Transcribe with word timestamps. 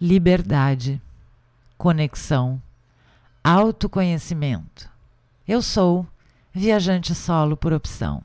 liberdade, 0.00 1.00
conexão, 1.76 2.60
autoconhecimento. 3.44 4.88
Eu 5.46 5.60
sou 5.60 6.06
viajante 6.54 7.14
solo 7.14 7.56
por 7.56 7.72
opção. 7.72 8.22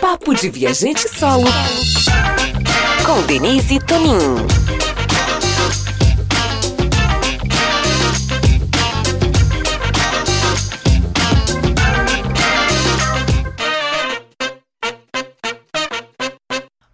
Papo 0.00 0.34
de 0.34 0.50
viajante 0.50 1.08
solo 1.08 1.46
com 3.04 3.22
Denise 3.26 3.78
Tonin. 3.78 4.75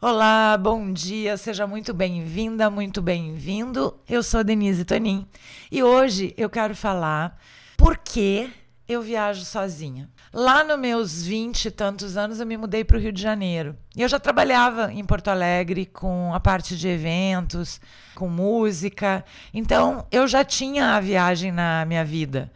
Olá, 0.04 0.58
bom 0.58 0.92
dia, 0.92 1.36
seja 1.36 1.64
muito 1.64 1.94
bem-vinda, 1.94 2.68
muito 2.68 3.00
bem-vindo. 3.00 3.96
Eu 4.08 4.20
sou 4.20 4.42
Denise 4.42 4.84
Tonin 4.84 5.24
e 5.70 5.80
hoje 5.80 6.34
eu 6.36 6.50
quero 6.50 6.74
falar 6.74 7.40
por 7.76 7.96
que 7.96 8.50
eu 8.88 9.00
viajo 9.00 9.44
sozinha. 9.44 10.10
Lá 10.32 10.64
nos 10.64 10.76
meus 10.76 11.22
20 11.22 11.66
e 11.66 11.70
tantos 11.70 12.16
anos 12.16 12.40
eu 12.40 12.46
me 12.48 12.56
mudei 12.56 12.82
para 12.82 12.96
o 12.96 13.00
Rio 13.00 13.12
de 13.12 13.22
Janeiro. 13.22 13.76
E 13.96 14.02
eu 14.02 14.08
já 14.08 14.18
trabalhava 14.18 14.92
em 14.92 15.04
Porto 15.04 15.28
Alegre 15.28 15.86
com 15.86 16.34
a 16.34 16.40
parte 16.40 16.76
de 16.76 16.88
eventos, 16.88 17.80
com 18.16 18.28
música. 18.28 19.24
Então 19.54 20.04
eu 20.10 20.26
já 20.26 20.42
tinha 20.42 20.96
a 20.96 21.00
viagem 21.00 21.52
na 21.52 21.84
minha 21.84 22.04
vida 22.04 22.50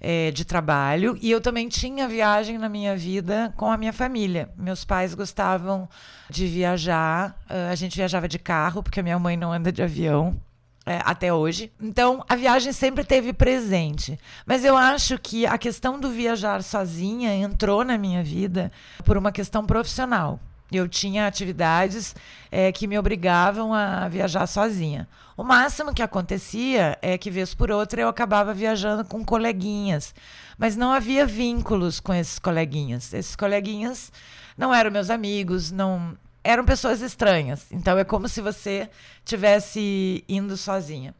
é, 0.00 0.30
de 0.30 0.44
trabalho 0.44 1.18
e 1.20 1.30
eu 1.30 1.40
também 1.40 1.68
tinha 1.68 2.08
viagem 2.08 2.58
na 2.58 2.68
minha 2.68 2.96
vida 2.96 3.52
com 3.56 3.70
a 3.70 3.76
minha 3.76 3.92
família. 3.92 4.50
Meus 4.56 4.84
pais 4.84 5.14
gostavam 5.14 5.88
de 6.30 6.46
viajar, 6.46 7.38
uh, 7.50 7.70
a 7.70 7.74
gente 7.74 7.96
viajava 7.96 8.28
de 8.28 8.38
carro, 8.38 8.82
porque 8.82 9.00
a 9.00 9.02
minha 9.02 9.18
mãe 9.18 9.36
não 9.36 9.52
anda 9.52 9.72
de 9.72 9.82
avião. 9.82 10.40
É, 10.86 11.02
até 11.04 11.30
hoje. 11.30 11.70
Então, 11.78 12.24
a 12.26 12.34
viagem 12.34 12.72
sempre 12.72 13.04
teve 13.04 13.34
presente. 13.34 14.18
Mas 14.46 14.64
eu 14.64 14.74
acho 14.74 15.18
que 15.18 15.44
a 15.44 15.58
questão 15.58 16.00
do 16.00 16.10
viajar 16.10 16.62
sozinha 16.62 17.34
entrou 17.34 17.84
na 17.84 17.98
minha 17.98 18.22
vida 18.22 18.72
por 19.04 19.18
uma 19.18 19.30
questão 19.30 19.66
profissional. 19.66 20.40
Eu 20.70 20.88
tinha 20.88 21.26
atividades 21.26 22.14
é, 22.50 22.70
que 22.70 22.86
me 22.86 22.98
obrigavam 22.98 23.72
a 23.72 24.06
viajar 24.08 24.46
sozinha. 24.46 25.08
O 25.36 25.44
máximo 25.44 25.94
que 25.94 26.02
acontecia 26.02 26.98
é 27.00 27.16
que, 27.16 27.30
vez 27.30 27.54
por 27.54 27.70
outra, 27.70 28.00
eu 28.00 28.08
acabava 28.08 28.52
viajando 28.52 29.04
com 29.04 29.24
coleguinhas, 29.24 30.14
mas 30.58 30.76
não 30.76 30.92
havia 30.92 31.24
vínculos 31.24 32.00
com 32.00 32.12
esses 32.12 32.38
coleguinhas. 32.38 33.14
Esses 33.14 33.36
coleguinhas 33.36 34.12
não 34.56 34.74
eram 34.74 34.90
meus 34.90 35.10
amigos, 35.10 35.70
não 35.70 36.18
eram 36.42 36.64
pessoas 36.64 37.02
estranhas. 37.02 37.66
Então 37.70 37.98
é 37.98 38.04
como 38.04 38.28
se 38.28 38.40
você 38.40 38.88
tivesse 39.28 40.24
indo 40.28 40.56
sozinha. 40.56 41.14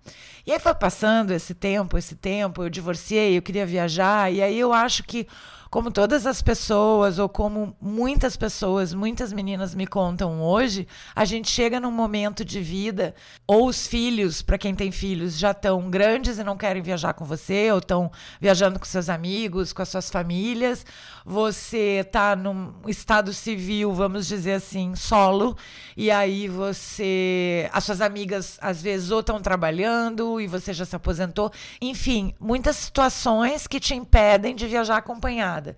E 0.47 0.53
aí 0.53 0.59
foi 0.59 0.75
passando 0.75 1.33
esse 1.33 1.55
tempo, 1.55 1.99
esse 1.99 2.17
tempo, 2.17 2.63
eu 2.63 2.71
divorciei, 2.71 3.37
eu 3.37 3.43
queria 3.43 3.67
viajar, 3.67 4.33
e 4.33 4.41
aí 4.41 4.59
eu 4.59 4.73
acho 4.73 5.05
que 5.05 5.27
como 5.71 5.91
todas 5.91 6.27
as 6.27 6.41
pessoas, 6.41 7.19
ou 7.19 7.29
como 7.29 7.77
muitas 7.81 8.37
pessoas, 8.37 8.95
muitas 8.95 9.33
meninas 9.33 9.75
me 9.75 9.87
contam 9.87 10.41
hoje, 10.41 10.89
a 11.15 11.25
gente 11.27 11.51
chega 11.51 11.79
num 11.79 11.91
momento 11.91 12.45
de 12.45 12.61
vida, 12.61 13.15
ou 13.47 13.69
os 13.69 13.87
filhos, 13.87 14.41
para 14.41 14.57
quem 14.57 14.75
tem 14.75 14.91
filhos, 14.91 15.39
já 15.39 15.51
estão 15.51 15.91
grandes 15.91 16.39
e 16.39 16.45
não 16.45 16.57
querem 16.57 16.81
viajar 16.81 17.13
com 17.13 17.25
você, 17.25 17.71
ou 17.71 17.79
estão 17.79 18.11
viajando 18.41 18.79
com 18.79 18.87
seus 18.87 19.11
amigos, 19.11 19.73
com 19.73 19.83
as 19.83 19.91
suas 19.91 20.09
famílias, 20.09 20.87
você 21.25 22.03
está 22.07 22.35
num 22.35 22.73
estado 22.87 23.35
civil, 23.35 23.93
vamos 23.93 24.27
dizer 24.27 24.55
assim, 24.55 24.95
solo, 24.97 25.55
e 25.95 26.11
aí 26.11 26.49
você. 26.49 27.69
As 27.73 27.85
suas 27.85 27.98
amigas, 28.01 28.59
às 28.61 28.81
vezes, 28.83 29.11
ou 29.11 29.21
estão 29.21 29.41
trabalhando 29.41 30.41
e 30.41 30.47
você 30.47 30.73
já 30.73 30.85
se 30.85 30.97
aposentou. 30.97 31.53
Enfim, 31.81 32.35
muitas 32.39 32.77
situações 32.77 33.67
que 33.67 33.81
te 33.81 33.95
impedem 33.95 34.55
de 34.55 34.67
viajar 34.67 34.97
acompanhado. 34.97 35.75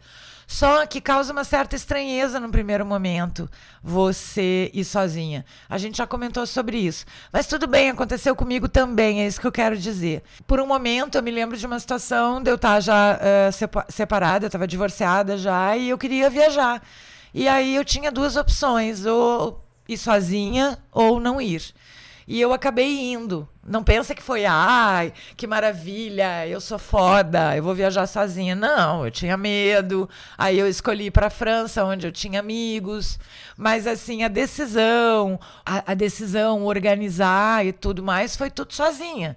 Só 0.50 0.84
que 0.84 1.00
causa 1.00 1.32
uma 1.32 1.44
certa 1.44 1.76
estranheza 1.76 2.40
no 2.40 2.50
primeiro 2.50 2.84
momento 2.84 3.48
você 3.80 4.68
ir 4.74 4.84
sozinha. 4.84 5.44
A 5.68 5.78
gente 5.78 5.98
já 5.98 6.08
comentou 6.08 6.44
sobre 6.44 6.76
isso. 6.76 7.04
Mas 7.32 7.46
tudo 7.46 7.68
bem, 7.68 7.90
aconteceu 7.90 8.34
comigo 8.34 8.68
também, 8.68 9.22
é 9.22 9.28
isso 9.28 9.40
que 9.40 9.46
eu 9.46 9.52
quero 9.52 9.78
dizer. 9.78 10.24
Por 10.48 10.58
um 10.60 10.66
momento 10.66 11.14
eu 11.14 11.22
me 11.22 11.30
lembro 11.30 11.56
de 11.56 11.64
uma 11.64 11.78
situação 11.78 12.42
de 12.42 12.50
eu 12.50 12.56
estar 12.56 12.80
já 12.80 13.16
uh, 13.16 13.86
separada, 13.92 14.44
eu 14.44 14.48
estava 14.48 14.66
divorciada 14.66 15.38
já 15.38 15.76
e 15.76 15.88
eu 15.88 15.96
queria 15.96 16.28
viajar. 16.28 16.82
E 17.32 17.46
aí 17.46 17.76
eu 17.76 17.84
tinha 17.84 18.10
duas 18.10 18.34
opções, 18.34 19.06
ou 19.06 19.64
ir 19.88 19.98
sozinha 19.98 20.78
ou 20.90 21.20
não 21.20 21.40
ir. 21.40 21.62
E 22.30 22.40
eu 22.40 22.52
acabei 22.52 23.10
indo. 23.10 23.48
Não 23.66 23.82
pensa 23.82 24.14
que 24.14 24.22
foi, 24.22 24.44
ai, 24.46 25.12
que 25.36 25.48
maravilha, 25.48 26.46
eu 26.46 26.60
sou 26.60 26.78
foda, 26.78 27.56
eu 27.56 27.62
vou 27.64 27.74
viajar 27.74 28.06
sozinha. 28.06 28.54
Não, 28.54 29.04
eu 29.04 29.10
tinha 29.10 29.36
medo. 29.36 30.08
Aí 30.38 30.56
eu 30.56 30.68
escolhi 30.68 31.10
para 31.10 31.26
a 31.26 31.30
França, 31.30 31.84
onde 31.84 32.06
eu 32.06 32.12
tinha 32.12 32.38
amigos. 32.38 33.18
Mas 33.56 33.84
assim, 33.84 34.22
a 34.22 34.28
decisão, 34.28 35.40
a, 35.66 35.90
a 35.90 35.94
decisão, 35.94 36.66
organizar 36.66 37.66
e 37.66 37.72
tudo 37.72 38.00
mais, 38.00 38.36
foi 38.36 38.48
tudo 38.48 38.72
sozinha. 38.74 39.36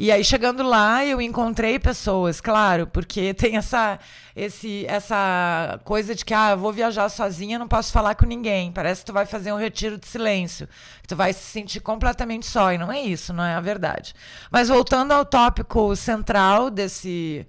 E 0.00 0.12
aí, 0.12 0.22
chegando 0.22 0.62
lá, 0.62 1.04
eu 1.04 1.20
encontrei 1.20 1.76
pessoas, 1.76 2.40
claro, 2.40 2.86
porque 2.86 3.34
tem 3.34 3.56
essa, 3.56 3.98
esse, 4.36 4.86
essa 4.86 5.80
coisa 5.82 6.14
de 6.14 6.24
que, 6.24 6.32
ah, 6.32 6.52
eu 6.52 6.56
vou 6.56 6.72
viajar 6.72 7.08
sozinha, 7.08 7.58
não 7.58 7.66
posso 7.66 7.90
falar 7.90 8.14
com 8.14 8.24
ninguém. 8.24 8.70
Parece 8.70 9.00
que 9.00 9.06
tu 9.06 9.12
vai 9.12 9.26
fazer 9.26 9.52
um 9.52 9.56
retiro 9.56 9.98
de 9.98 10.06
silêncio. 10.06 10.68
Tu 11.08 11.16
vai 11.16 11.32
se 11.32 11.40
sentir 11.40 11.80
completamente 11.80 12.46
só. 12.46 12.72
E 12.72 12.78
não 12.78 12.92
é 12.92 13.00
isso, 13.00 13.32
não 13.32 13.42
é 13.42 13.56
a 13.56 13.60
verdade. 13.60 14.14
Mas 14.52 14.68
voltando 14.68 15.10
ao 15.10 15.24
tópico 15.24 15.96
central 15.96 16.70
desse, 16.70 17.44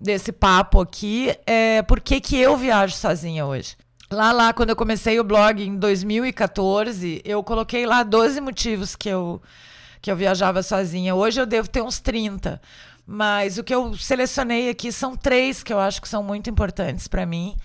desse 0.00 0.30
papo 0.30 0.80
aqui, 0.80 1.36
é 1.44 1.82
por 1.82 1.98
que, 1.98 2.20
que 2.20 2.38
eu 2.38 2.56
viajo 2.56 2.94
sozinha 2.94 3.44
hoje? 3.44 3.76
Lá, 4.08 4.30
lá, 4.30 4.52
quando 4.52 4.70
eu 4.70 4.76
comecei 4.76 5.18
o 5.18 5.24
blog 5.24 5.60
em 5.60 5.76
2014, 5.76 7.22
eu 7.24 7.42
coloquei 7.42 7.84
lá 7.86 8.04
12 8.04 8.40
motivos 8.40 8.94
que 8.94 9.08
eu 9.08 9.42
que 10.00 10.10
eu 10.10 10.16
viajava 10.16 10.62
sozinha. 10.62 11.14
Hoje 11.14 11.40
eu 11.40 11.46
devo 11.46 11.68
ter 11.68 11.82
uns 11.82 11.98
30. 12.00 12.60
Mas 13.06 13.56
o 13.56 13.64
que 13.64 13.74
eu 13.74 13.96
selecionei 13.96 14.68
aqui 14.68 14.92
são 14.92 15.16
três 15.16 15.62
que 15.62 15.72
eu 15.72 15.78
acho 15.78 16.02
que 16.02 16.08
são 16.08 16.22
muito 16.22 16.50
importantes 16.50 17.08
para 17.08 17.24
mim. 17.24 17.56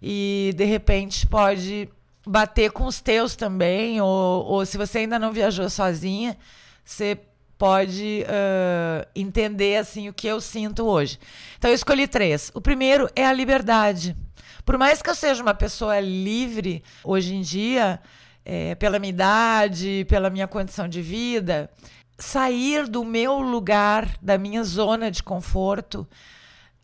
E 0.00 0.52
de 0.56 0.64
repente 0.64 1.26
pode 1.26 1.88
bater 2.26 2.70
com 2.70 2.84
os 2.84 3.00
teus 3.00 3.34
também. 3.34 4.00
Ou, 4.00 4.44
ou 4.44 4.66
se 4.66 4.78
você 4.78 4.98
ainda 4.98 5.18
não 5.18 5.32
viajou 5.32 5.68
sozinha, 5.68 6.36
você 6.84 7.18
pode 7.58 8.24
uh, 8.24 9.08
entender 9.14 9.76
assim 9.76 10.08
o 10.08 10.12
que 10.12 10.26
eu 10.26 10.40
sinto 10.40 10.84
hoje. 10.84 11.18
Então 11.58 11.70
eu 11.70 11.74
escolhi 11.74 12.06
três. 12.06 12.50
O 12.54 12.60
primeiro 12.60 13.08
é 13.14 13.26
a 13.26 13.32
liberdade. 13.32 14.16
Por 14.64 14.78
mais 14.78 15.02
que 15.02 15.10
eu 15.10 15.14
seja 15.14 15.42
uma 15.42 15.54
pessoa 15.54 15.98
livre 16.00 16.82
hoje 17.04 17.34
em 17.34 17.40
dia, 17.40 18.00
é, 18.44 18.74
pela 18.74 18.98
minha 18.98 19.10
idade, 19.10 20.04
pela 20.08 20.30
minha 20.30 20.46
condição 20.46 20.88
de 20.88 21.00
vida, 21.00 21.70
sair 22.18 22.86
do 22.86 23.04
meu 23.04 23.40
lugar, 23.40 24.16
da 24.20 24.38
minha 24.38 24.62
zona 24.64 25.10
de 25.10 25.22
conforto. 25.22 26.06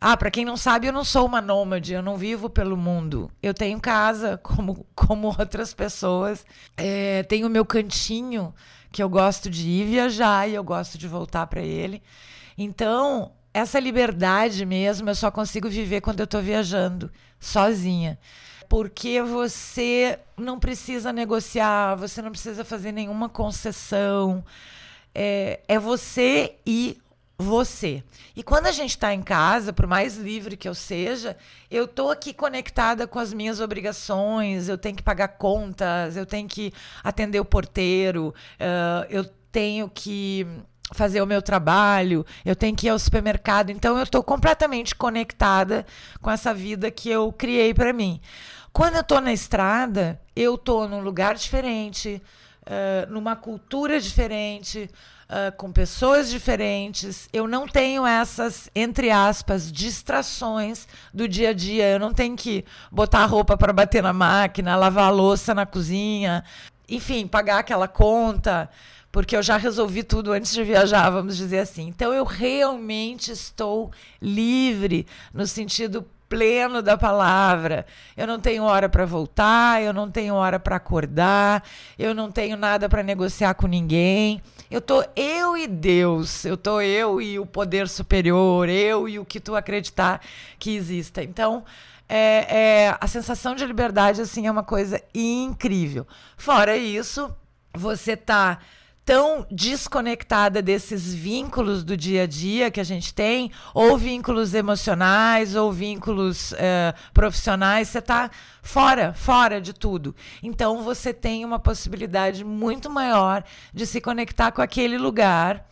Ah, 0.00 0.16
para 0.16 0.30
quem 0.30 0.44
não 0.44 0.56
sabe, 0.56 0.86
eu 0.86 0.92
não 0.92 1.04
sou 1.04 1.26
uma 1.26 1.40
nômade, 1.40 1.92
eu 1.92 2.02
não 2.02 2.16
vivo 2.16 2.48
pelo 2.48 2.76
mundo. 2.76 3.30
Eu 3.42 3.52
tenho 3.52 3.80
casa, 3.80 4.38
como, 4.42 4.86
como 4.94 5.28
outras 5.28 5.74
pessoas. 5.74 6.46
É, 6.76 7.24
tenho 7.24 7.48
meu 7.48 7.64
cantinho 7.64 8.54
que 8.92 9.02
eu 9.02 9.08
gosto 9.08 9.50
de 9.50 9.68
ir 9.68 9.86
viajar 9.86 10.48
e 10.48 10.54
eu 10.54 10.62
gosto 10.64 10.96
de 10.96 11.08
voltar 11.08 11.46
para 11.48 11.60
ele. 11.60 12.02
Então, 12.56 13.32
essa 13.52 13.80
liberdade 13.80 14.64
mesmo 14.64 15.10
eu 15.10 15.14
só 15.14 15.30
consigo 15.30 15.68
viver 15.68 16.00
quando 16.00 16.20
eu 16.20 16.24
estou 16.24 16.40
viajando, 16.40 17.10
sozinha 17.40 18.18
porque 18.68 19.22
você 19.22 20.18
não 20.36 20.58
precisa 20.58 21.12
negociar, 21.12 21.94
você 21.94 22.20
não 22.20 22.30
precisa 22.30 22.64
fazer 22.64 22.92
nenhuma 22.92 23.28
concessão. 23.28 24.44
É, 25.14 25.60
é 25.66 25.78
você 25.78 26.56
e 26.66 26.98
você. 27.38 28.02
E 28.36 28.42
quando 28.42 28.66
a 28.66 28.72
gente 28.72 28.90
está 28.90 29.14
em 29.14 29.22
casa, 29.22 29.72
por 29.72 29.86
mais 29.86 30.16
livre 30.16 30.56
que 30.56 30.68
eu 30.68 30.74
seja, 30.74 31.36
eu 31.70 31.84
estou 31.84 32.10
aqui 32.10 32.34
conectada 32.34 33.06
com 33.06 33.18
as 33.18 33.32
minhas 33.32 33.60
obrigações, 33.60 34.68
eu 34.68 34.76
tenho 34.76 34.96
que 34.96 35.02
pagar 35.02 35.28
contas, 35.28 36.16
eu 36.16 36.26
tenho 36.26 36.48
que 36.48 36.72
atender 37.02 37.40
o 37.40 37.44
porteiro, 37.44 38.34
uh, 38.60 39.06
eu 39.08 39.24
tenho 39.50 39.88
que 39.88 40.46
fazer 40.92 41.20
o 41.20 41.26
meu 41.26 41.42
trabalho, 41.42 42.24
eu 42.44 42.56
tenho 42.56 42.74
que 42.74 42.86
ir 42.86 42.90
ao 42.90 42.98
supermercado. 42.98 43.70
Então 43.70 43.96
eu 43.96 44.02
estou 44.02 44.22
completamente 44.22 44.94
conectada 44.94 45.86
com 46.20 46.30
essa 46.30 46.52
vida 46.52 46.90
que 46.90 47.08
eu 47.08 47.32
criei 47.32 47.72
para 47.72 47.92
mim. 47.92 48.20
Quando 48.78 48.94
eu 48.94 49.00
estou 49.00 49.20
na 49.20 49.32
estrada, 49.32 50.20
eu 50.36 50.54
estou 50.54 50.86
num 50.86 51.00
lugar 51.00 51.34
diferente, 51.34 52.22
uh, 52.62 53.12
numa 53.12 53.34
cultura 53.34 54.00
diferente, 54.00 54.88
uh, 55.28 55.50
com 55.56 55.72
pessoas 55.72 56.30
diferentes. 56.30 57.28
Eu 57.32 57.48
não 57.48 57.66
tenho 57.66 58.06
essas, 58.06 58.70
entre 58.76 59.10
aspas, 59.10 59.72
distrações 59.72 60.86
do 61.12 61.26
dia 61.26 61.50
a 61.50 61.52
dia. 61.52 61.88
Eu 61.90 61.98
não 61.98 62.14
tenho 62.14 62.36
que 62.36 62.64
botar 62.88 63.26
roupa 63.26 63.56
para 63.56 63.72
bater 63.72 64.00
na 64.00 64.12
máquina, 64.12 64.76
lavar 64.76 65.06
a 65.06 65.10
louça 65.10 65.52
na 65.52 65.66
cozinha, 65.66 66.44
enfim, 66.88 67.26
pagar 67.26 67.58
aquela 67.58 67.88
conta 67.88 68.70
porque 69.10 69.34
eu 69.34 69.42
já 69.42 69.56
resolvi 69.56 70.04
tudo 70.04 70.32
antes 70.32 70.52
de 70.52 70.62
viajar, 70.62 71.10
vamos 71.10 71.36
dizer 71.36 71.60
assim. 71.60 71.88
Então 71.88 72.12
eu 72.12 72.24
realmente 72.24 73.32
estou 73.32 73.90
livre 74.22 75.06
no 75.34 75.46
sentido 75.46 76.06
pleno 76.28 76.82
da 76.82 76.96
palavra. 76.96 77.86
Eu 78.16 78.26
não 78.26 78.38
tenho 78.38 78.64
hora 78.64 78.88
para 78.88 79.04
voltar, 79.04 79.82
eu 79.82 79.92
não 79.92 80.10
tenho 80.10 80.34
hora 80.34 80.58
para 80.58 80.76
acordar, 80.76 81.64
eu 81.98 82.14
não 82.14 82.30
tenho 82.30 82.56
nada 82.56 82.88
para 82.88 83.02
negociar 83.02 83.54
com 83.54 83.66
ninguém. 83.66 84.42
Eu 84.70 84.80
tô 84.80 85.02
eu 85.16 85.56
e 85.56 85.66
Deus, 85.66 86.44
eu 86.44 86.56
tô 86.56 86.80
eu 86.80 87.20
e 87.20 87.38
o 87.38 87.46
poder 87.46 87.88
superior, 87.88 88.68
eu 88.68 89.08
e 89.08 89.18
o 89.18 89.24
que 89.24 89.40
tu 89.40 89.56
acreditar 89.56 90.20
que 90.58 90.76
exista. 90.76 91.22
Então, 91.22 91.64
é, 92.08 92.86
é, 92.86 92.96
a 93.00 93.06
sensação 93.06 93.54
de 93.54 93.64
liberdade 93.64 94.20
assim 94.20 94.46
é 94.46 94.50
uma 94.50 94.62
coisa 94.62 95.02
incrível. 95.14 96.06
Fora 96.36 96.76
isso, 96.76 97.34
você 97.74 98.16
tá 98.16 98.58
tão 99.08 99.46
desconectada 99.50 100.60
desses 100.60 101.14
vínculos 101.14 101.82
do 101.82 101.96
dia 101.96 102.24
a 102.24 102.26
dia 102.26 102.70
que 102.70 102.78
a 102.78 102.84
gente 102.84 103.14
tem, 103.14 103.50
ou 103.72 103.96
vínculos 103.96 104.52
emocionais, 104.52 105.56
ou 105.56 105.72
vínculos 105.72 106.52
é, 106.58 106.92
profissionais, 107.14 107.88
você 107.88 108.00
está 108.00 108.30
fora, 108.60 109.14
fora 109.14 109.62
de 109.62 109.72
tudo. 109.72 110.14
Então 110.42 110.82
você 110.82 111.14
tem 111.14 111.42
uma 111.42 111.58
possibilidade 111.58 112.44
muito 112.44 112.90
maior 112.90 113.42
de 113.72 113.86
se 113.86 113.98
conectar 113.98 114.52
com 114.52 114.60
aquele 114.60 114.98
lugar 114.98 115.66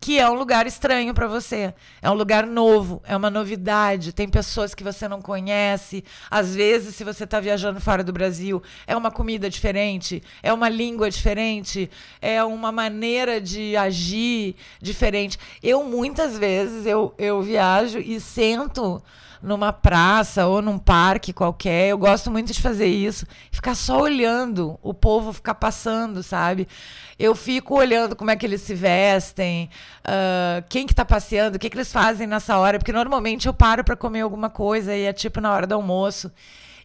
que 0.00 0.18
é 0.18 0.28
um 0.28 0.34
lugar 0.34 0.66
estranho 0.66 1.12
para 1.12 1.28
você. 1.28 1.74
É 2.00 2.10
um 2.10 2.14
lugar 2.14 2.46
novo, 2.46 3.02
é 3.04 3.14
uma 3.14 3.28
novidade. 3.28 4.14
Tem 4.14 4.26
pessoas 4.26 4.74
que 4.74 4.82
você 4.82 5.06
não 5.06 5.20
conhece. 5.20 6.02
Às 6.30 6.54
vezes, 6.56 6.94
se 6.94 7.04
você 7.04 7.24
está 7.24 7.38
viajando 7.38 7.80
fora 7.80 8.02
do 8.02 8.12
Brasil, 8.12 8.62
é 8.86 8.96
uma 8.96 9.10
comida 9.10 9.50
diferente, 9.50 10.22
é 10.42 10.52
uma 10.52 10.70
língua 10.70 11.10
diferente, 11.10 11.90
é 12.20 12.42
uma 12.42 12.72
maneira 12.72 13.40
de 13.40 13.76
agir 13.76 14.56
diferente. 14.80 15.38
Eu, 15.62 15.84
muitas 15.84 16.38
vezes, 16.38 16.86
eu, 16.86 17.14
eu 17.18 17.42
viajo 17.42 17.98
e 17.98 18.18
sento 18.18 19.02
numa 19.42 19.72
praça 19.72 20.46
ou 20.46 20.60
num 20.60 20.78
parque 20.78 21.32
qualquer. 21.32 21.88
Eu 21.88 21.98
gosto 21.98 22.30
muito 22.30 22.52
de 22.52 22.60
fazer 22.60 22.86
isso. 22.86 23.26
Ficar 23.50 23.74
só 23.74 24.00
olhando 24.00 24.78
o 24.82 24.92
povo 24.92 25.32
ficar 25.32 25.54
passando, 25.54 26.22
sabe? 26.22 26.68
Eu 27.18 27.34
fico 27.34 27.74
olhando 27.74 28.14
como 28.14 28.30
é 28.30 28.36
que 28.36 28.44
eles 28.46 28.60
se 28.62 28.74
vestem, 28.74 29.70
uh, 30.04 30.64
quem 30.68 30.86
que 30.86 30.94
tá 30.94 31.04
passeando, 31.04 31.56
o 31.56 31.58
que, 31.58 31.68
que 31.68 31.76
eles 31.76 31.92
fazem 31.92 32.26
nessa 32.26 32.58
hora, 32.58 32.78
porque 32.78 32.92
normalmente 32.92 33.46
eu 33.46 33.54
paro 33.54 33.84
para 33.84 33.96
comer 33.96 34.20
alguma 34.20 34.50
coisa 34.50 34.94
e 34.94 35.04
é 35.04 35.12
tipo 35.12 35.40
na 35.40 35.52
hora 35.52 35.66
do 35.66 35.74
almoço. 35.74 36.30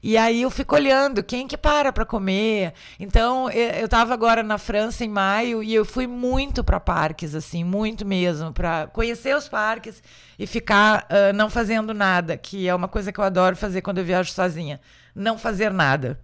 E 0.08 0.18
aí 0.18 0.44
eu 0.44 0.52
fico 0.52 0.76
olhando 0.76 1.24
quem 1.24 1.48
que 1.48 1.58
para 1.58 1.92
para 1.92 2.06
comer. 2.06 2.74
Então, 3.00 3.50
eu 3.50 3.86
estava 3.86 4.14
agora 4.14 4.44
na 4.44 4.60
França 4.60 5.04
em 5.04 5.08
maio 5.08 5.64
e 5.64 5.74
eu 5.74 5.84
fui 5.84 6.06
muito 6.06 6.64
para 6.64 6.80
parques, 6.80 7.34
assim, 7.34 7.64
muito 7.64 8.06
mesmo, 8.06 8.54
para 8.54 8.86
conhecer 8.86 9.36
os 9.36 9.48
parques 9.48 10.04
e 10.38 10.46
ficar 10.46 11.08
uh, 11.10 11.34
não 11.34 11.50
fazendo 11.50 11.92
nada, 11.92 12.38
que 12.38 12.68
é 12.68 12.76
uma 12.76 12.88
coisa 12.88 13.12
que 13.12 13.20
eu 13.20 13.24
adoro 13.24 13.56
fazer 13.56 13.82
quando 13.82 13.98
eu 13.98 14.06
viajo 14.06 14.32
sozinha. 14.32 14.80
Não 15.16 15.40
fazer 15.40 15.72
nada. 15.72 16.20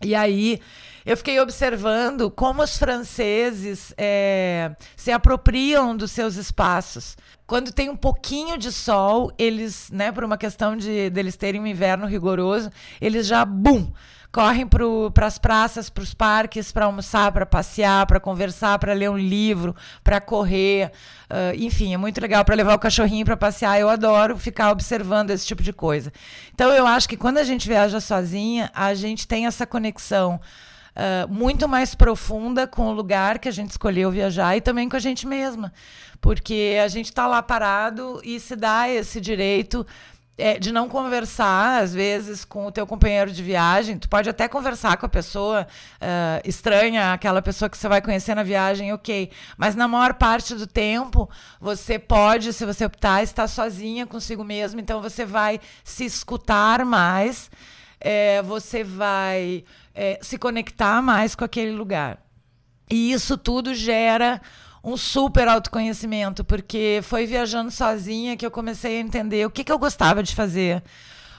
E 0.00 0.14
aí 0.14 0.60
eu 1.08 1.16
fiquei 1.16 1.40
observando 1.40 2.30
como 2.30 2.62
os 2.62 2.76
franceses 2.76 3.94
é, 3.96 4.72
se 4.94 5.10
apropriam 5.10 5.96
dos 5.96 6.10
seus 6.10 6.36
espaços. 6.36 7.16
Quando 7.46 7.72
tem 7.72 7.88
um 7.88 7.96
pouquinho 7.96 8.58
de 8.58 8.70
sol, 8.70 9.32
eles, 9.38 9.88
né, 9.90 10.12
por 10.12 10.22
uma 10.22 10.36
questão 10.36 10.76
de 10.76 11.08
deles 11.08 11.34
terem 11.34 11.62
um 11.62 11.66
inverno 11.66 12.06
rigoroso, 12.06 12.68
eles 13.00 13.26
já, 13.26 13.42
bum, 13.42 13.90
correm 14.30 14.66
para 14.66 15.26
as 15.26 15.38
praças, 15.38 15.88
para 15.88 16.02
os 16.02 16.12
parques, 16.12 16.70
para 16.70 16.84
almoçar, 16.84 17.32
para 17.32 17.46
passear, 17.46 18.04
para 18.04 18.20
conversar, 18.20 18.78
para 18.78 18.92
ler 18.92 19.08
um 19.08 19.16
livro, 19.16 19.74
para 20.04 20.20
correr. 20.20 20.92
Uh, 21.30 21.56
enfim, 21.56 21.94
é 21.94 21.96
muito 21.96 22.20
legal 22.20 22.44
para 22.44 22.54
levar 22.54 22.74
o 22.74 22.78
cachorrinho 22.78 23.24
para 23.24 23.34
passear. 23.34 23.80
Eu 23.80 23.88
adoro 23.88 24.36
ficar 24.36 24.70
observando 24.70 25.30
esse 25.30 25.46
tipo 25.46 25.62
de 25.62 25.72
coisa. 25.72 26.12
Então, 26.52 26.70
eu 26.70 26.86
acho 26.86 27.08
que 27.08 27.16
quando 27.16 27.38
a 27.38 27.44
gente 27.44 27.66
viaja 27.66 27.98
sozinha, 27.98 28.70
a 28.74 28.92
gente 28.92 29.26
tem 29.26 29.46
essa 29.46 29.66
conexão. 29.66 30.38
Uh, 30.98 31.32
muito 31.32 31.68
mais 31.68 31.94
profunda 31.94 32.66
com 32.66 32.88
o 32.88 32.92
lugar 32.92 33.38
que 33.38 33.48
a 33.48 33.52
gente 33.52 33.70
escolheu 33.70 34.10
viajar 34.10 34.56
e 34.56 34.60
também 34.60 34.88
com 34.88 34.96
a 34.96 35.00
gente 35.00 35.28
mesma. 35.28 35.72
Porque 36.20 36.76
a 36.82 36.88
gente 36.88 37.06
está 37.06 37.28
lá 37.28 37.40
parado 37.40 38.20
e 38.24 38.40
se 38.40 38.56
dá 38.56 38.88
esse 38.88 39.20
direito 39.20 39.86
é, 40.38 40.56
de 40.56 40.72
não 40.72 40.88
conversar, 40.88 41.82
às 41.82 41.92
vezes, 41.92 42.44
com 42.44 42.66
o 42.66 42.72
teu 42.72 42.86
companheiro 42.86 43.32
de 43.32 43.42
viagem. 43.42 43.98
Tu 43.98 44.08
pode 44.08 44.30
até 44.30 44.46
conversar 44.46 44.96
com 44.96 45.04
a 45.04 45.08
pessoa 45.08 45.66
uh, 46.00 46.48
estranha, 46.48 47.12
aquela 47.12 47.42
pessoa 47.42 47.68
que 47.68 47.76
você 47.76 47.88
vai 47.88 48.00
conhecer 48.00 48.36
na 48.36 48.44
viagem, 48.44 48.92
ok. 48.92 49.32
Mas 49.56 49.74
na 49.74 49.88
maior 49.88 50.14
parte 50.14 50.54
do 50.54 50.66
tempo, 50.66 51.28
você 51.60 51.98
pode, 51.98 52.52
se 52.52 52.64
você 52.64 52.84
optar, 52.84 53.22
estar 53.22 53.48
sozinha 53.48 54.06
consigo 54.06 54.44
mesmo. 54.44 54.78
Então, 54.78 55.02
você 55.02 55.26
vai 55.26 55.60
se 55.82 56.04
escutar 56.04 56.84
mais, 56.84 57.50
é, 58.00 58.42
você 58.42 58.84
vai 58.84 59.64
é, 59.94 60.18
se 60.22 60.38
conectar 60.38 61.02
mais 61.02 61.34
com 61.34 61.44
aquele 61.44 61.72
lugar. 61.72 62.22
E 62.90 63.12
isso 63.12 63.36
tudo 63.36 63.74
gera 63.74 64.40
um 64.82 64.96
super 64.96 65.48
autoconhecimento, 65.48 66.44
porque 66.44 67.00
foi 67.02 67.26
viajando 67.26 67.70
sozinha 67.70 68.36
que 68.36 68.46
eu 68.46 68.50
comecei 68.50 68.98
a 68.98 69.00
entender 69.00 69.46
o 69.46 69.50
que, 69.50 69.64
que 69.64 69.72
eu 69.72 69.78
gostava 69.78 70.22
de 70.22 70.34
fazer, 70.34 70.82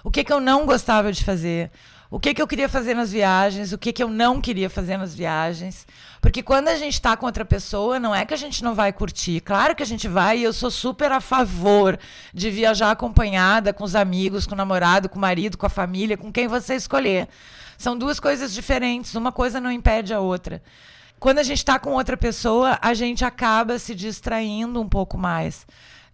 o 0.04 0.12
que, 0.12 0.24
que 0.24 0.32
eu 0.32 0.40
não 0.40 0.66
gostava 0.66 1.12
de 1.12 1.24
fazer, 1.24 1.72
o 2.12 2.20
que, 2.20 2.34
que 2.34 2.42
eu 2.42 2.48
queria 2.48 2.68
fazer 2.68 2.94
nas 2.94 3.12
viagens, 3.12 3.72
o 3.72 3.78
que, 3.78 3.94
que 3.94 4.02
eu 4.02 4.10
não 4.10 4.42
queria 4.42 4.70
fazer 4.70 4.98
nas 4.98 5.14
viagens. 5.14 5.86
Porque 6.20 6.42
quando 6.42 6.68
a 6.68 6.76
gente 6.76 6.94
está 6.94 7.16
com 7.16 7.26
outra 7.26 7.46
pessoa, 7.46 8.00
não 8.00 8.16
é 8.16 8.26
que 8.26 8.34
a 8.34 8.38
gente 8.38 8.64
não 8.64 8.74
vai 8.74 8.92
curtir. 8.92 9.42
Claro 9.42 9.76
que 9.76 9.84
a 9.84 9.86
gente 9.86 10.08
vai 10.08 10.40
e 10.40 10.44
eu 10.44 10.52
sou 10.52 10.72
super 10.72 11.12
a 11.12 11.22
favor 11.22 12.00
de 12.34 12.50
viajar 12.50 12.92
acompanhada, 12.92 13.72
com 13.72 13.84
os 13.84 13.96
amigos, 13.96 14.48
com 14.48 14.54
o 14.54 14.58
namorado, 14.58 15.08
com 15.08 15.18
o 15.18 15.22
marido, 15.22 15.58
com 15.58 15.66
a 15.66 15.70
família, 15.70 16.18
com 16.18 16.32
quem 16.32 16.48
você 16.48 16.76
escolher. 16.76 17.28
São 17.78 17.98
duas 17.98 18.20
coisas 18.20 18.54
diferentes, 18.54 19.16
uma 19.16 19.32
coisa 19.32 19.62
não 19.62 19.72
impede 19.72 20.14
a 20.14 20.20
outra 20.20 20.62
quando 21.20 21.40
a 21.40 21.44
gente 21.44 21.58
está 21.58 21.78
com 21.78 21.92
outra 21.92 22.16
pessoa, 22.16 22.80
a 22.82 22.94
gente 22.94 23.26
acaba 23.26 23.78
se 23.78 23.94
distraindo 23.94 24.82
um 24.82 24.88
pouco 24.88 25.18
mais. 25.18 25.68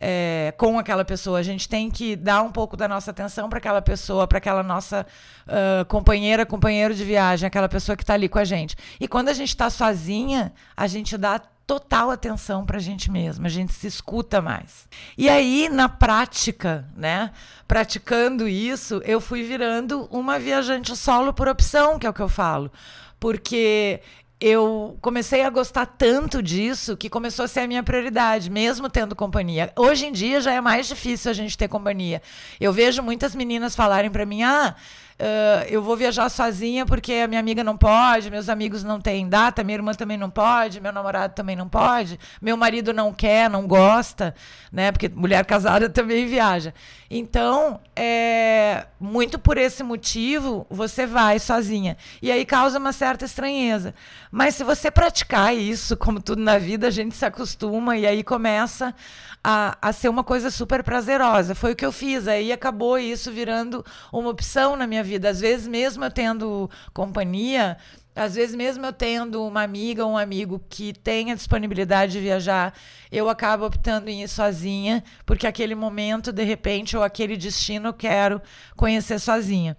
É, 0.08 0.54
com 0.56 0.78
aquela 0.78 1.04
pessoa. 1.04 1.40
A 1.40 1.44
gente 1.44 1.68
tem 1.68 1.90
que 1.90 2.16
dar 2.16 2.44
um 2.44 2.52
pouco 2.52 2.78
da 2.78 2.88
nossa 2.88 3.10
atenção 3.10 3.50
para 3.50 3.58
aquela 3.58 3.82
pessoa, 3.82 4.28
para 4.28 4.38
aquela 4.38 4.62
nossa 4.62 5.04
uh, 5.48 5.84
companheira, 5.86 6.46
companheiro 6.46 6.94
de 6.94 7.04
viagem, 7.04 7.48
aquela 7.48 7.68
pessoa 7.68 7.96
que 7.96 8.04
está 8.04 8.14
ali 8.14 8.30
com 8.30 8.38
a 8.38 8.44
gente. 8.44 8.76
E 9.00 9.08
quando 9.08 9.30
a 9.30 9.34
gente 9.34 9.50
está 9.50 9.68
sozinha, 9.68 10.54
a 10.78 10.86
gente 10.86 11.18
dá 11.18 11.42
total 11.66 12.12
atenção 12.12 12.66
para 12.66 12.78
a 12.78 12.80
gente 12.80 13.10
mesma, 13.10 13.48
a 13.48 13.50
gente 13.50 13.74
se 13.74 13.88
escuta 13.88 14.42
mais. 14.42 14.88
E 15.18 15.28
aí, 15.28 15.70
na 15.70 15.90
prática, 15.90 16.88
né, 16.96 17.32
praticando 17.68 18.48
isso, 18.48 19.02
eu 19.06 19.20
fui 19.20 19.42
virando 19.42 20.08
uma 20.12 20.38
viajante 20.38 20.96
solo 20.96 21.34
por 21.34 21.48
opção, 21.48 21.98
que 21.98 22.06
é 22.06 22.10
o 22.10 22.14
que 22.14 22.22
eu 22.22 22.30
falo. 22.30 22.72
Porque 23.20 24.02
eu 24.40 24.98
comecei 25.02 25.44
a 25.44 25.50
gostar 25.50 25.86
tanto 25.86 26.44
disso 26.44 26.98
que 26.98 27.10
começou 27.10 27.46
a 27.46 27.48
ser 27.48 27.62
a 27.62 27.68
minha 27.68 27.82
prioridade, 27.82 28.50
mesmo 28.50 28.90
tendo 28.90 29.16
companhia. 29.16 29.72
Hoje 29.78 30.08
em 30.08 30.12
dia 30.12 30.42
já 30.42 30.52
é 30.52 30.60
mais 30.60 30.88
difícil 30.88 31.32
a 31.32 31.34
gente 31.34 31.58
ter 31.58 31.68
companhia. 31.68 32.22
Eu 32.60 32.74
vejo 32.74 33.02
muitas 33.02 33.34
meninas 33.34 33.76
falarem 33.76 34.12
para 34.12 34.26
mim: 34.26 34.44
ah, 34.44 34.76
Uh, 35.18 35.64
eu 35.70 35.82
vou 35.82 35.96
viajar 35.96 36.28
sozinha 36.28 36.86
porque 36.86 37.14
a 37.14 37.28
minha 37.28 37.40
amiga 37.40 37.64
não 37.64 37.78
pode, 37.78 38.30
meus 38.30 38.50
amigos 38.50 38.84
não 38.84 39.00
têm 39.00 39.30
data, 39.30 39.64
minha 39.64 39.78
irmã 39.78 39.94
também 39.94 40.18
não 40.18 40.30
pode, 40.30 40.82
meu 40.82 40.92
namorado 40.92 41.34
também 41.34 41.56
não 41.56 41.70
pode, 41.70 42.20
meu 42.42 42.58
marido 42.58 42.92
não 42.92 43.14
quer, 43.14 43.50
não 43.50 43.66
gosta, 43.66 44.36
né? 44.70 44.92
Porque 44.92 45.08
mulher 45.08 45.46
casada 45.46 45.88
também 45.90 46.28
viaja. 46.28 46.74
Então, 47.10 47.80
é, 47.96 48.88
muito 49.00 49.40
por 49.40 49.58
esse 49.58 49.84
motivo, 49.84 50.68
você 50.70 51.06
vai 51.06 51.40
sozinha. 51.40 51.96
E 52.22 52.30
aí 52.30 52.46
causa 52.46 52.78
uma 52.78 52.92
certa 52.92 53.24
estranheza. 53.24 53.96
Mas 54.30 54.56
se 54.56 54.66
você 54.66 54.92
praticar 54.92 55.56
isso, 55.56 55.96
como 55.96 56.22
tudo 56.22 56.42
na 56.42 56.58
vida, 56.58 56.88
a 56.88 56.92
gente 56.92 57.16
se 57.16 57.26
acostuma 57.26 57.96
e 57.96 58.06
aí 58.06 58.22
começa 58.22 58.94
a, 59.42 59.78
a 59.80 59.94
ser 59.94 60.10
uma 60.10 60.24
coisa 60.24 60.50
super 60.50 60.84
prazerosa. 60.84 61.54
Foi 61.54 61.74
o 61.74 61.76
que 61.76 61.86
eu 61.86 61.92
fiz. 61.92 62.28
Aí 62.28 62.52
acabou 62.52 62.98
isso 62.98 63.32
virando 63.32 63.86
uma 64.12 64.30
opção 64.30 64.76
na 64.76 64.88
minha 64.88 65.04
vida. 65.06 65.30
Às 65.30 65.40
vezes, 65.40 65.68
mesmo 65.68 66.04
eu 66.04 66.12
tendo 66.12 66.70
companhia, 66.94 67.78
às 68.16 68.36
vezes, 68.36 68.56
mesmo 68.56 68.86
eu 68.86 68.94
tendo 68.94 69.46
uma 69.46 69.62
amiga 69.62 70.06
ou 70.06 70.14
um 70.14 70.18
amigo 70.18 70.62
que 70.70 70.94
tenha 70.94 71.36
disponibilidade 71.36 72.14
de 72.14 72.20
viajar, 72.20 72.74
eu 73.12 73.30
acabo 73.30 73.66
optando 73.66 74.10
em 74.10 74.24
ir 74.24 74.28
sozinha, 74.28 75.04
porque 75.26 75.46
aquele 75.46 75.76
momento, 75.76 76.32
de 76.32 76.44
repente, 76.44 76.98
ou 76.98 77.04
aquele 77.04 77.38
destino 77.38 77.90
eu 77.90 77.94
quero 77.94 78.42
conhecer 78.76 79.20
sozinha. 79.20 79.78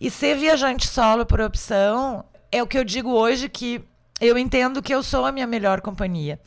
E 0.00 0.10
ser 0.10 0.36
viajante 0.36 0.86
solo 0.86 1.24
por 1.24 1.40
opção 1.40 2.24
é 2.50 2.62
o 2.62 2.66
que 2.66 2.78
eu 2.78 2.84
digo 2.84 3.10
hoje 3.10 3.48
que 3.48 3.82
eu 4.20 4.38
entendo 4.38 4.80
que 4.80 4.94
eu 4.94 5.02
sou 5.02 5.26
a 5.26 5.32
minha 5.32 5.46
melhor 5.46 5.80
companhia. 5.80 6.40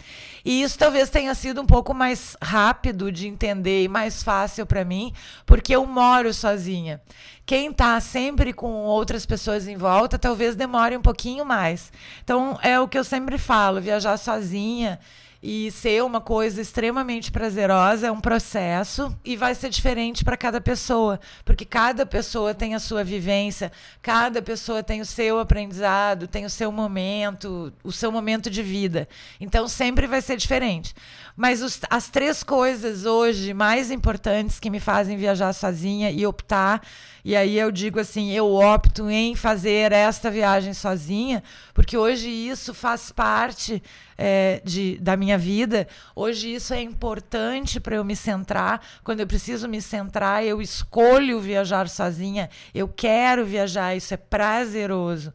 E 0.43 0.61
isso 0.61 0.79
talvez 0.79 1.09
tenha 1.09 1.35
sido 1.35 1.61
um 1.61 1.65
pouco 1.65 1.93
mais 1.93 2.37
rápido 2.41 3.11
de 3.11 3.27
entender 3.27 3.83
e 3.83 3.87
mais 3.87 4.23
fácil 4.23 4.65
para 4.65 4.85
mim, 4.85 5.13
porque 5.45 5.75
eu 5.75 5.85
moro 5.85 6.33
sozinha. 6.33 7.01
Quem 7.47 7.69
está 7.69 7.97
sempre 8.01 8.51
com 8.51 8.73
outras 8.83 9.25
pessoas 9.25 9.69
em 9.69 9.77
volta, 9.77 10.19
talvez 10.19 10.53
demore 10.53 10.97
um 10.97 11.01
pouquinho 11.01 11.45
mais. 11.45 11.93
Então, 12.21 12.59
é 12.61 12.77
o 12.77 12.89
que 12.89 12.99
eu 12.99 13.05
sempre 13.05 13.37
falo: 13.37 13.79
viajar 13.79 14.17
sozinha 14.17 14.99
e 15.41 15.71
ser 15.71 16.03
uma 16.03 16.19
coisa 16.19 16.61
extremamente 16.61 17.31
prazerosa 17.31 18.07
é 18.07 18.11
um 18.11 18.19
processo 18.19 19.15
e 19.23 19.37
vai 19.37 19.55
ser 19.55 19.69
diferente 19.69 20.25
para 20.25 20.35
cada 20.35 20.59
pessoa, 20.59 21.21
porque 21.45 21.63
cada 21.63 22.05
pessoa 22.05 22.53
tem 22.53 22.75
a 22.75 22.79
sua 22.79 23.01
vivência, 23.01 23.71
cada 24.01 24.41
pessoa 24.41 24.83
tem 24.83 24.99
o 24.99 25.05
seu 25.05 25.39
aprendizado, 25.39 26.27
tem 26.27 26.43
o 26.43 26.49
seu 26.49 26.69
momento, 26.69 27.71
o 27.81 27.93
seu 27.93 28.11
momento 28.11 28.49
de 28.49 28.61
vida. 28.61 29.07
Então 29.39 29.69
sempre 29.69 30.05
vai 30.05 30.21
ser 30.21 30.35
diferente. 30.35 30.93
Mas 31.35 31.61
os, 31.61 31.79
as 31.89 32.09
três 32.09 32.43
coisas 32.43 33.05
hoje 33.05 33.53
mais 33.53 33.91
importantes 33.91 34.59
que 34.59 34.69
me 34.69 34.81
fazem 34.81 35.15
viajar 35.17 35.53
sozinha 35.53 36.11
e 36.11 36.25
optar, 36.25 36.81
e 37.23 37.35
aí 37.37 37.57
eu 37.57 37.71
digo 37.71 37.99
assim, 37.99 38.31
eu 38.31 38.53
opto 38.53 39.09
em 39.09 39.35
fazer 39.35 39.93
esta 39.93 40.29
viagem 40.29 40.73
sozinha, 40.73 41.41
porque 41.73 41.97
hoje 41.97 42.29
isso 42.29 42.73
faz 42.73 43.11
parte 43.11 43.81
é, 44.17 44.61
de, 44.65 44.97
da 44.97 45.15
minha 45.15 45.37
vida. 45.37 45.87
Hoje 46.15 46.53
isso 46.53 46.73
é 46.73 46.81
importante 46.81 47.79
para 47.79 47.95
eu 47.95 48.03
me 48.03 48.15
centrar. 48.15 48.81
Quando 49.03 49.21
eu 49.21 49.27
preciso 49.27 49.69
me 49.69 49.81
centrar, 49.81 50.43
eu 50.43 50.61
escolho 50.61 51.39
viajar 51.39 51.87
sozinha. 51.87 52.49
Eu 52.73 52.87
quero 52.87 53.45
viajar, 53.45 53.95
isso 53.95 54.13
é 54.13 54.17
prazeroso. 54.17 55.33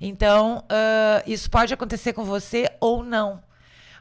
Então, 0.00 0.64
uh, 0.64 1.22
isso 1.26 1.50
pode 1.50 1.72
acontecer 1.72 2.12
com 2.12 2.24
você 2.24 2.68
ou 2.80 3.02
não. 3.02 3.42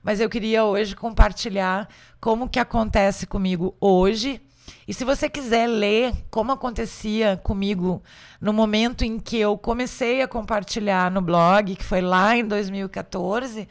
Mas 0.04 0.20
eu 0.20 0.30
queria 0.30 0.66
hoje 0.66 0.96
compartilhar 0.96 1.88
como 2.20 2.50
que 2.50 2.60
acontece 2.60 3.26
comigo 3.26 3.74
hoje. 3.80 4.42
E 4.88 4.94
se 4.94 5.06
você 5.06 5.30
quiser 5.30 5.68
ler 5.68 6.14
como 6.30 6.52
acontecia 6.52 7.40
comigo 7.44 8.04
no 8.42 8.52
momento 8.52 9.04
em 9.04 9.20
que 9.20 9.38
eu 9.38 9.58
comecei 9.58 10.22
a 10.22 10.28
compartilhar 10.28 11.10
no 11.10 11.22
blog, 11.22 11.76
que 11.76 11.84
foi 11.84 12.02
lá 12.02 12.36
em 12.36 12.46
2014, 12.46 13.68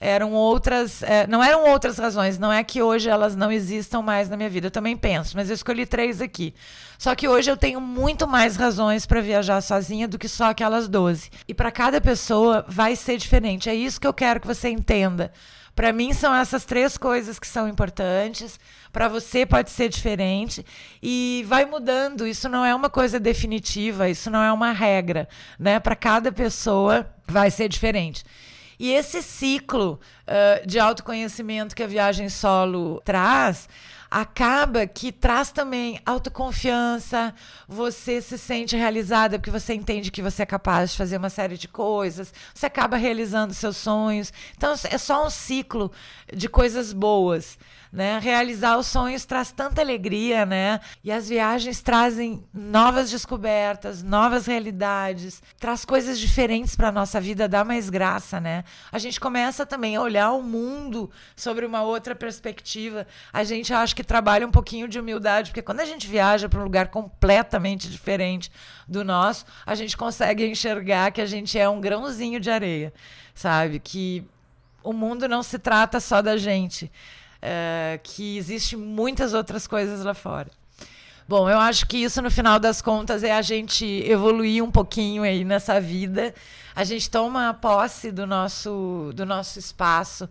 eram 0.00 0.32
outras, 0.32 1.02
é, 1.02 1.26
não 1.26 1.44
eram 1.44 1.68
outras 1.68 1.98
razões, 1.98 2.38
não 2.38 2.50
é 2.50 2.64
que 2.64 2.80
hoje 2.80 3.10
elas 3.10 3.36
não 3.36 3.52
existam 3.52 4.00
mais 4.00 4.30
na 4.30 4.36
minha 4.36 4.48
vida, 4.48 4.68
eu 4.68 4.70
também 4.70 4.96
penso, 4.96 5.36
mas 5.36 5.50
eu 5.50 5.54
escolhi 5.54 5.84
três 5.84 6.22
aqui. 6.22 6.54
Só 6.98 7.14
que 7.14 7.28
hoje 7.28 7.50
eu 7.50 7.56
tenho 7.56 7.80
muito 7.82 8.26
mais 8.26 8.56
razões 8.56 9.04
para 9.04 9.20
viajar 9.20 9.60
sozinha 9.60 10.08
do 10.08 10.18
que 10.18 10.28
só 10.28 10.46
aquelas 10.46 10.88
12. 10.88 11.30
E 11.46 11.52
para 11.52 11.70
cada 11.70 12.00
pessoa 12.00 12.64
vai 12.66 12.96
ser 12.96 13.16
diferente. 13.16 13.68
É 13.68 13.74
isso 13.74 14.00
que 14.00 14.06
eu 14.06 14.12
quero 14.12 14.40
que 14.40 14.46
você 14.46 14.68
entenda. 14.68 15.32
Para 15.74 15.92
mim 15.92 16.12
são 16.12 16.34
essas 16.34 16.64
três 16.66 16.98
coisas 16.98 17.38
que 17.38 17.46
são 17.46 17.66
importantes. 17.66 18.60
Para 18.92 19.08
você 19.08 19.46
pode 19.46 19.70
ser 19.70 19.88
diferente 19.88 20.64
e 21.02 21.42
vai 21.48 21.64
mudando. 21.64 22.26
Isso 22.26 22.50
não 22.50 22.64
é 22.64 22.74
uma 22.74 22.90
coisa 22.90 23.18
definitiva, 23.18 24.08
isso 24.08 24.30
não 24.30 24.42
é 24.42 24.52
uma 24.52 24.72
regra, 24.72 25.26
né? 25.58 25.80
Para 25.80 25.96
cada 25.96 26.30
pessoa 26.30 27.10
vai 27.26 27.50
ser 27.50 27.68
diferente. 27.68 28.24
E 28.80 28.90
esse 28.94 29.22
ciclo 29.22 30.00
uh, 30.26 30.66
de 30.66 30.78
autoconhecimento 30.78 31.76
que 31.76 31.82
a 31.82 31.86
viagem 31.86 32.30
solo 32.30 32.98
traz 33.04 33.68
acaba 34.10 34.86
que 34.86 35.12
traz 35.12 35.52
também 35.52 36.00
autoconfiança, 36.06 37.34
você 37.68 38.22
se 38.22 38.38
sente 38.38 38.74
realizada 38.74 39.38
porque 39.38 39.50
você 39.50 39.74
entende 39.74 40.10
que 40.10 40.22
você 40.22 40.44
é 40.44 40.46
capaz 40.46 40.92
de 40.92 40.96
fazer 40.96 41.18
uma 41.18 41.28
série 41.28 41.58
de 41.58 41.68
coisas, 41.68 42.32
você 42.54 42.64
acaba 42.64 42.96
realizando 42.96 43.52
seus 43.52 43.76
sonhos. 43.76 44.32
Então 44.56 44.72
é 44.90 44.96
só 44.96 45.26
um 45.26 45.30
ciclo 45.30 45.92
de 46.34 46.48
coisas 46.48 46.94
boas 46.94 47.58
né? 47.92 48.20
Realizar 48.20 48.76
os 48.78 48.86
sonhos 48.86 49.24
traz 49.24 49.50
tanta 49.50 49.80
alegria, 49.80 50.46
né? 50.46 50.80
E 51.02 51.10
as 51.10 51.28
viagens 51.28 51.80
trazem 51.80 52.44
novas 52.54 53.10
descobertas, 53.10 54.02
novas 54.02 54.46
realidades, 54.46 55.42
traz 55.58 55.84
coisas 55.84 56.18
diferentes 56.18 56.76
para 56.76 56.92
nossa 56.92 57.20
vida, 57.20 57.48
dá 57.48 57.64
mais 57.64 57.90
graça, 57.90 58.40
né? 58.40 58.62
A 58.92 58.98
gente 58.98 59.18
começa 59.18 59.66
também 59.66 59.96
a 59.96 60.02
olhar 60.02 60.30
o 60.32 60.42
mundo 60.42 61.10
sobre 61.34 61.66
uma 61.66 61.82
outra 61.82 62.14
perspectiva. 62.14 63.06
A 63.32 63.42
gente 63.42 63.74
acha 63.74 63.94
que 63.94 64.04
trabalha 64.04 64.46
um 64.46 64.52
pouquinho 64.52 64.86
de 64.86 65.00
humildade, 65.00 65.50
porque 65.50 65.62
quando 65.62 65.80
a 65.80 65.84
gente 65.84 66.06
viaja 66.06 66.48
para 66.48 66.60
um 66.60 66.64
lugar 66.64 66.88
completamente 66.88 67.90
diferente 67.90 68.52
do 68.86 69.04
nosso, 69.04 69.44
a 69.66 69.74
gente 69.74 69.96
consegue 69.96 70.46
enxergar 70.46 71.10
que 71.10 71.20
a 71.20 71.26
gente 71.26 71.58
é 71.58 71.68
um 71.68 71.80
grãozinho 71.80 72.38
de 72.38 72.50
areia, 72.50 72.92
sabe? 73.34 73.80
Que 73.80 74.24
o 74.82 74.92
mundo 74.92 75.28
não 75.28 75.42
se 75.42 75.58
trata 75.58 75.98
só 75.98 76.22
da 76.22 76.36
gente 76.36 76.90
uh, 77.42 78.00
que 78.02 78.36
existe 78.36 78.76
muitas 78.76 79.34
outras 79.34 79.66
coisas 79.66 80.04
lá 80.04 80.14
fora. 80.14 80.48
Bom, 81.28 81.48
eu 81.48 81.58
acho 81.58 81.86
que 81.86 81.96
isso, 81.98 82.20
no 82.20 82.30
final 82.30 82.58
das 82.58 82.82
contas, 82.82 83.22
é 83.22 83.30
a 83.30 83.40
gente 83.40 83.84
evoluir 84.04 84.64
um 84.64 84.70
pouquinho 84.70 85.22
aí 85.22 85.44
nessa 85.44 85.80
vida. 85.80 86.34
A 86.74 86.82
gente 86.82 87.08
toma 87.08 87.54
posse 87.54 88.10
do 88.10 88.26
nosso, 88.26 89.12
do 89.14 89.24
nosso 89.24 89.58
espaço, 89.58 90.28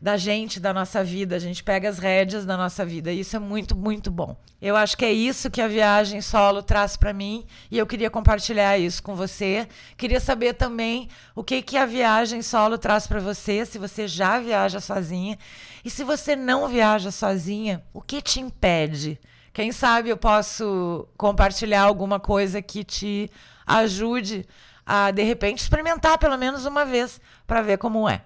da 0.00 0.16
gente, 0.16 0.60
da 0.60 0.72
nossa 0.72 1.02
vida. 1.02 1.36
A 1.36 1.38
gente 1.38 1.62
pega 1.62 1.88
as 1.88 1.98
rédeas 1.98 2.46
da 2.46 2.56
nossa 2.56 2.84
vida. 2.84 3.12
Isso 3.12 3.34
é 3.34 3.38
muito, 3.38 3.76
muito 3.76 4.10
bom. 4.10 4.36
Eu 4.62 4.76
acho 4.76 4.96
que 4.96 5.04
é 5.04 5.12
isso 5.12 5.50
que 5.50 5.60
a 5.60 5.68
viagem 5.68 6.20
solo 6.20 6.62
traz 6.62 6.96
para 6.96 7.12
mim 7.12 7.44
e 7.70 7.78
eu 7.78 7.86
queria 7.86 8.10
compartilhar 8.10 8.78
isso 8.78 9.02
com 9.02 9.14
você. 9.14 9.68
Queria 9.96 10.20
saber 10.20 10.54
também 10.54 11.08
o 11.34 11.42
que 11.42 11.62
que 11.62 11.76
a 11.76 11.86
viagem 11.86 12.42
solo 12.42 12.78
traz 12.78 13.06
para 13.06 13.20
você, 13.20 13.64
se 13.66 13.78
você 13.78 14.06
já 14.06 14.38
viaja 14.38 14.80
sozinha 14.80 15.38
e 15.84 15.90
se 15.90 16.04
você 16.04 16.36
não 16.36 16.68
viaja 16.68 17.10
sozinha, 17.10 17.82
o 17.92 18.00
que 18.00 18.22
te 18.22 18.40
impede? 18.40 19.18
Quem 19.52 19.72
sabe 19.72 20.08
eu 20.08 20.16
posso 20.16 21.08
compartilhar 21.16 21.82
alguma 21.82 22.20
coisa 22.20 22.62
que 22.62 22.84
te 22.84 23.30
ajude 23.66 24.46
a 24.88 25.10
de 25.10 25.22
repente 25.22 25.58
experimentar 25.58 26.16
pelo 26.16 26.38
menos 26.38 26.64
uma 26.64 26.86
vez 26.86 27.20
para 27.46 27.60
ver 27.60 27.76
como 27.76 28.08
é. 28.08 28.22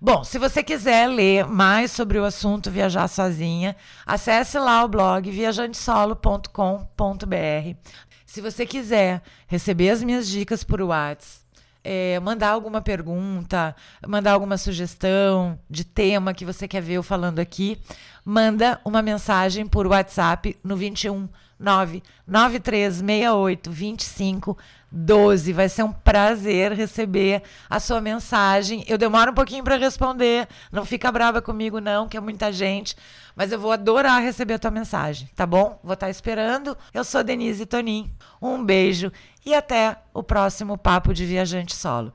Bom, 0.00 0.24
se 0.24 0.38
você 0.38 0.62
quiser 0.62 1.08
ler 1.08 1.46
mais 1.46 1.92
sobre 1.92 2.18
o 2.18 2.24
assunto 2.24 2.70
viajar 2.70 3.06
sozinha, 3.06 3.76
acesse 4.06 4.58
lá 4.58 4.82
o 4.82 4.88
blog 4.88 5.30
viajantesolo.com.br. 5.30 7.76
Se 8.24 8.40
você 8.40 8.64
quiser 8.64 9.22
receber 9.46 9.90
as 9.90 10.02
minhas 10.02 10.26
dicas 10.26 10.64
por 10.64 10.80
WhatsApp, 10.80 11.44
é, 11.84 12.18
mandar 12.18 12.48
alguma 12.48 12.80
pergunta, 12.80 13.76
mandar 14.08 14.32
alguma 14.32 14.56
sugestão 14.56 15.58
de 15.70 15.84
tema 15.84 16.34
que 16.34 16.44
você 16.44 16.66
quer 16.66 16.80
ver 16.80 16.94
eu 16.94 17.02
falando 17.02 17.38
aqui, 17.38 17.78
manda 18.24 18.80
uma 18.84 19.02
mensagem 19.02 19.66
por 19.66 19.86
WhatsApp 19.86 20.58
no 20.64 20.76
21 20.76 21.28
99368 21.58 23.70
25 23.70 24.56
12. 24.90 25.52
Vai 25.52 25.68
ser 25.68 25.82
um 25.82 25.92
prazer 25.92 26.72
receber 26.72 27.42
a 27.68 27.80
sua 27.80 28.00
mensagem. 28.00 28.84
Eu 28.88 28.96
demoro 28.96 29.32
um 29.32 29.34
pouquinho 29.34 29.64
para 29.64 29.76
responder, 29.76 30.48
não 30.72 30.84
fica 30.84 31.12
brava 31.12 31.42
comigo 31.42 31.80
não, 31.80 32.08
que 32.08 32.16
é 32.16 32.20
muita 32.20 32.52
gente, 32.52 32.96
mas 33.34 33.52
eu 33.52 33.58
vou 33.58 33.72
adorar 33.72 34.22
receber 34.22 34.54
a 34.54 34.58
tua 34.58 34.70
mensagem, 34.70 35.28
tá 35.34 35.46
bom? 35.46 35.78
Vou 35.82 35.94
estar 35.94 36.06
tá 36.06 36.10
esperando. 36.10 36.76
Eu 36.94 37.04
sou 37.04 37.22
Denise 37.22 37.66
Tonin. 37.66 38.10
Um 38.40 38.64
beijo 38.64 39.12
e 39.44 39.54
até 39.54 39.96
o 40.14 40.22
próximo 40.22 40.78
papo 40.78 41.12
de 41.12 41.24
viajante 41.24 41.74
solo. 41.74 42.12